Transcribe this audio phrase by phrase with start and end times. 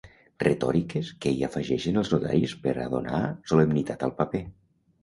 [0.43, 4.45] Retòriques que hi afegeixen els notaris pera donar solemnitat al paper